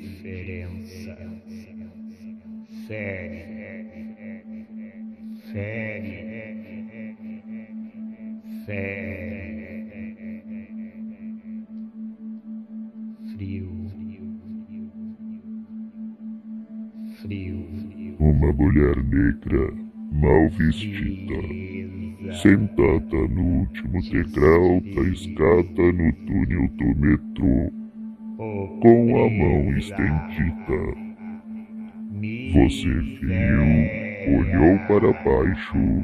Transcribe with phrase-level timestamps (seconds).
[0.00, 1.16] diferença.
[2.86, 4.44] Fere,
[5.52, 6.26] fere,
[8.66, 9.40] fere.
[13.32, 13.92] Frio,
[17.22, 19.72] frio, Uma mulher negra,
[20.12, 21.34] mal vestida,
[22.30, 27.72] sentada no último degrau da escada no túnel do metrô,
[28.40, 30.80] com a mão estendida.
[32.54, 32.88] Você
[33.20, 36.02] viu, olhou para baixo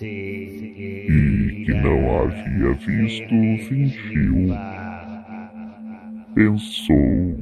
[0.00, 4.54] e que não havia visto, fingiu.
[6.34, 7.36] Pensou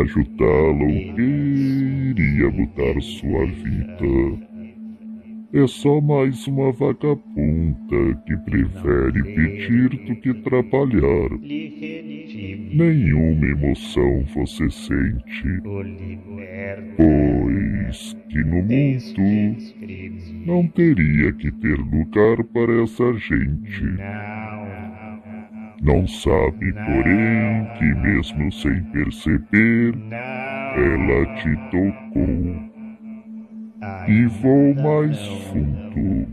[0.00, 4.55] ajudá-lo iria mudar sua vida.
[5.52, 11.30] É só mais uma vagabunda que prefere pedir do que trabalhar.
[12.74, 15.48] Nenhuma emoção você sente,
[16.96, 19.56] pois que no mundo
[20.44, 23.84] não teria que ter lugar para essa gente.
[25.80, 32.75] Não, sabe, porém, que mesmo sem perceber, ela te tocou.
[34.08, 35.18] E vou mais
[35.50, 36.26] fundo.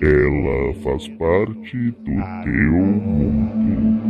[0.00, 4.04] Ela faz parte do teu mundo.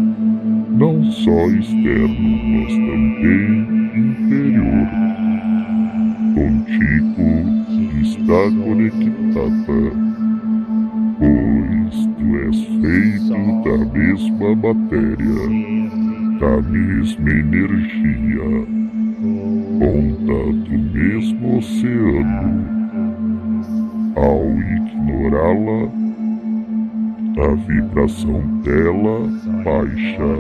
[0.78, 4.89] Não só externo, mas também interior.
[6.34, 7.28] Contigo
[8.03, 9.81] está conectada.
[11.19, 15.45] Pois tu és feito da mesma matéria,
[16.41, 18.84] da mesma energia,
[19.80, 22.75] onda do mesmo oceano.
[24.16, 25.91] Ao ignorá-la,
[27.42, 29.28] a vibração dela
[29.65, 30.34] baixa,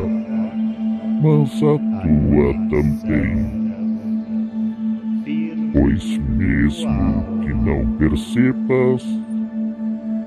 [1.22, 3.64] mas a tua também.
[5.72, 9.04] Pois mesmo que não percebas,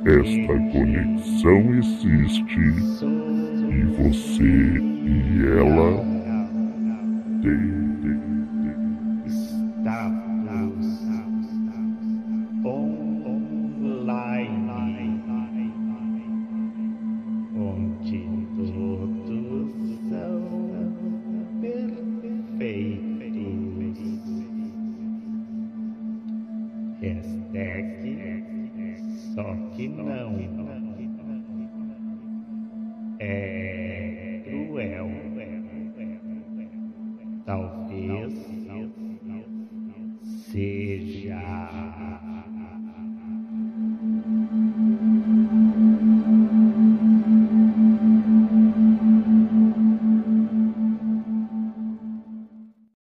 [0.06, 2.60] esta conexão existe
[3.70, 4.97] e você
[29.38, 30.10] só que não
[33.20, 35.08] é cruel.
[37.46, 38.34] Talvez
[40.24, 41.40] seja